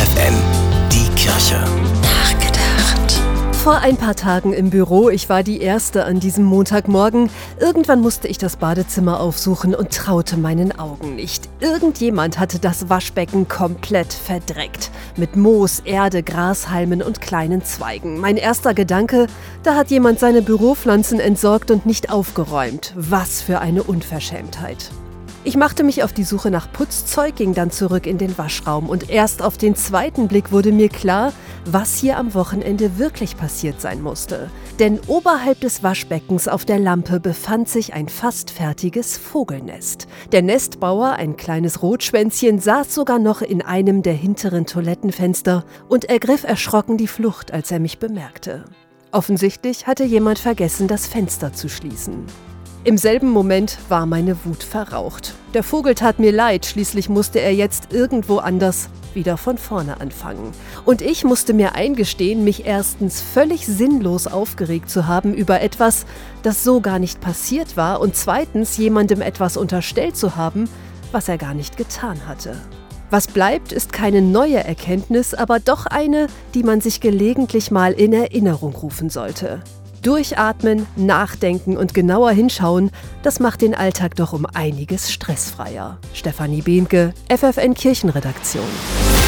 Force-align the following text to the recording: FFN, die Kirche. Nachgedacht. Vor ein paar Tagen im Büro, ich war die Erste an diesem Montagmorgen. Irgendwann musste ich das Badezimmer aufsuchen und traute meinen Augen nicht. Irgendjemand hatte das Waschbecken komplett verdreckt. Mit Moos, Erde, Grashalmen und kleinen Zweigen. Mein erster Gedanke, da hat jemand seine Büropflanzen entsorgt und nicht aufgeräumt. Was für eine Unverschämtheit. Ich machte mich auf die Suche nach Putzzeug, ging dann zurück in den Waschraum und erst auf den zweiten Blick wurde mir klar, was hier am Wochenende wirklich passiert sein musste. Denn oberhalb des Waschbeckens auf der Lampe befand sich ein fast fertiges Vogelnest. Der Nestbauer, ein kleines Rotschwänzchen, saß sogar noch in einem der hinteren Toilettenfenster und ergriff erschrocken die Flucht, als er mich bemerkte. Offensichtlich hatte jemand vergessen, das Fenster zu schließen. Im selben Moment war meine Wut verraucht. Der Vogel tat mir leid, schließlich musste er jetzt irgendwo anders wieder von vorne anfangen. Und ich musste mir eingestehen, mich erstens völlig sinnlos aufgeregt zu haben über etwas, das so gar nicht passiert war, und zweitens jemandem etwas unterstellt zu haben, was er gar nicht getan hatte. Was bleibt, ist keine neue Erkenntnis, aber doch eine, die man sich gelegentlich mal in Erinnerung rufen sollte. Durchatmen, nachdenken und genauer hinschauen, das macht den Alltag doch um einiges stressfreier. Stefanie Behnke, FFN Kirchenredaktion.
FFN, 0.00 0.34
die 0.90 1.14
Kirche. 1.14 1.62
Nachgedacht. 2.00 3.20
Vor 3.52 3.80
ein 3.80 3.98
paar 3.98 4.16
Tagen 4.16 4.54
im 4.54 4.70
Büro, 4.70 5.10
ich 5.10 5.28
war 5.28 5.42
die 5.42 5.60
Erste 5.60 6.04
an 6.06 6.20
diesem 6.20 6.44
Montagmorgen. 6.44 7.28
Irgendwann 7.58 8.00
musste 8.00 8.26
ich 8.26 8.38
das 8.38 8.56
Badezimmer 8.56 9.20
aufsuchen 9.20 9.74
und 9.74 9.90
traute 9.90 10.38
meinen 10.38 10.78
Augen 10.78 11.16
nicht. 11.16 11.50
Irgendjemand 11.60 12.38
hatte 12.38 12.58
das 12.58 12.88
Waschbecken 12.88 13.46
komplett 13.46 14.14
verdreckt. 14.14 14.90
Mit 15.16 15.36
Moos, 15.36 15.80
Erde, 15.80 16.22
Grashalmen 16.22 17.02
und 17.02 17.20
kleinen 17.20 17.62
Zweigen. 17.62 18.18
Mein 18.20 18.38
erster 18.38 18.72
Gedanke, 18.72 19.26
da 19.64 19.74
hat 19.74 19.90
jemand 19.90 20.18
seine 20.18 20.40
Büropflanzen 20.40 21.20
entsorgt 21.20 21.70
und 21.70 21.84
nicht 21.84 22.10
aufgeräumt. 22.10 22.94
Was 22.96 23.42
für 23.42 23.60
eine 23.60 23.82
Unverschämtheit. 23.82 24.90
Ich 25.42 25.56
machte 25.56 25.84
mich 25.84 26.02
auf 26.02 26.12
die 26.12 26.24
Suche 26.24 26.50
nach 26.50 26.70
Putzzeug, 26.70 27.34
ging 27.34 27.54
dann 27.54 27.70
zurück 27.70 28.06
in 28.06 28.18
den 28.18 28.36
Waschraum 28.36 28.90
und 28.90 29.08
erst 29.08 29.40
auf 29.40 29.56
den 29.56 29.74
zweiten 29.74 30.28
Blick 30.28 30.52
wurde 30.52 30.70
mir 30.70 30.90
klar, 30.90 31.32
was 31.64 31.96
hier 31.96 32.18
am 32.18 32.34
Wochenende 32.34 32.98
wirklich 32.98 33.38
passiert 33.38 33.80
sein 33.80 34.02
musste. 34.02 34.50
Denn 34.78 35.00
oberhalb 35.06 35.58
des 35.60 35.82
Waschbeckens 35.82 36.46
auf 36.46 36.66
der 36.66 36.78
Lampe 36.78 37.20
befand 37.20 37.70
sich 37.70 37.94
ein 37.94 38.10
fast 38.10 38.50
fertiges 38.50 39.16
Vogelnest. 39.16 40.08
Der 40.30 40.42
Nestbauer, 40.42 41.12
ein 41.12 41.38
kleines 41.38 41.80
Rotschwänzchen, 41.80 42.60
saß 42.60 42.94
sogar 42.94 43.18
noch 43.18 43.40
in 43.40 43.62
einem 43.62 44.02
der 44.02 44.14
hinteren 44.14 44.66
Toilettenfenster 44.66 45.64
und 45.88 46.04
ergriff 46.04 46.44
erschrocken 46.44 46.98
die 46.98 47.06
Flucht, 47.06 47.50
als 47.50 47.70
er 47.70 47.80
mich 47.80 47.98
bemerkte. 47.98 48.66
Offensichtlich 49.10 49.86
hatte 49.86 50.04
jemand 50.04 50.38
vergessen, 50.38 50.86
das 50.86 51.06
Fenster 51.06 51.54
zu 51.54 51.70
schließen. 51.70 52.26
Im 52.82 52.96
selben 52.96 53.28
Moment 53.28 53.76
war 53.90 54.06
meine 54.06 54.42
Wut 54.46 54.62
verraucht. 54.62 55.34
Der 55.52 55.62
Vogel 55.62 55.94
tat 55.94 56.18
mir 56.18 56.32
leid, 56.32 56.64
schließlich 56.64 57.10
musste 57.10 57.38
er 57.38 57.54
jetzt 57.54 57.92
irgendwo 57.92 58.38
anders 58.38 58.88
wieder 59.12 59.36
von 59.36 59.58
vorne 59.58 60.00
anfangen. 60.00 60.52
Und 60.86 61.02
ich 61.02 61.24
musste 61.24 61.52
mir 61.52 61.74
eingestehen, 61.74 62.42
mich 62.42 62.64
erstens 62.64 63.20
völlig 63.20 63.66
sinnlos 63.66 64.26
aufgeregt 64.26 64.88
zu 64.88 65.06
haben 65.06 65.34
über 65.34 65.60
etwas, 65.60 66.06
das 66.42 66.64
so 66.64 66.80
gar 66.80 66.98
nicht 66.98 67.20
passiert 67.20 67.76
war, 67.76 68.00
und 68.00 68.16
zweitens 68.16 68.78
jemandem 68.78 69.20
etwas 69.20 69.58
unterstellt 69.58 70.16
zu 70.16 70.36
haben, 70.36 70.66
was 71.12 71.28
er 71.28 71.36
gar 71.36 71.52
nicht 71.52 71.76
getan 71.76 72.26
hatte. 72.26 72.56
Was 73.10 73.26
bleibt, 73.26 73.72
ist 73.72 73.92
keine 73.92 74.22
neue 74.22 74.64
Erkenntnis, 74.64 75.34
aber 75.34 75.60
doch 75.60 75.84
eine, 75.84 76.28
die 76.54 76.62
man 76.62 76.80
sich 76.80 77.02
gelegentlich 77.02 77.70
mal 77.70 77.92
in 77.92 78.14
Erinnerung 78.14 78.74
rufen 78.74 79.10
sollte. 79.10 79.60
Durchatmen, 80.02 80.86
nachdenken 80.96 81.76
und 81.76 81.94
genauer 81.94 82.30
hinschauen, 82.32 82.90
das 83.22 83.40
macht 83.40 83.62
den 83.62 83.74
Alltag 83.74 84.16
doch 84.16 84.32
um 84.32 84.46
einiges 84.46 85.12
stressfreier. 85.12 85.98
Stefanie 86.14 86.62
Behnke, 86.62 87.12
FFN 87.28 87.74
Kirchenredaktion. 87.74 89.19